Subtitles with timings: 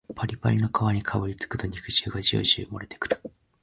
[0.15, 3.21] パリパリの皮にかぶりつくと肉汁がジュワジュワもれてくる